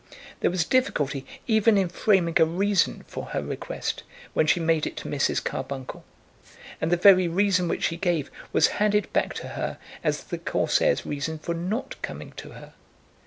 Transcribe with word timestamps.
There 0.39 0.49
was 0.49 0.65
difficulty 0.65 1.27
even 1.45 1.77
in 1.77 1.87
framing 1.87 2.33
a 2.41 2.45
reason 2.45 3.05
for 3.07 3.25
her 3.27 3.43
request, 3.43 4.01
when 4.33 4.47
she 4.47 4.59
made 4.59 4.87
it 4.87 4.97
to 4.97 5.07
Mrs. 5.07 5.43
Carbuncle; 5.43 6.03
and 6.81 6.91
the 6.91 6.97
very 6.97 7.27
reason 7.27 7.67
which 7.67 7.83
she 7.83 7.97
gave 7.97 8.31
was 8.51 8.65
handed 8.81 9.13
back 9.13 9.35
to 9.35 9.49
her 9.49 9.77
as 10.03 10.23
the 10.23 10.39
Corsair's 10.39 11.05
reason 11.05 11.37
for 11.37 11.53
not 11.53 12.01
coming 12.01 12.31
to 12.37 12.53
her. 12.53 12.73